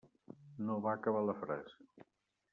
No 0.69 0.77
va 0.85 0.95
acabar 1.01 1.23
la 1.27 1.37
frase. 1.43 2.09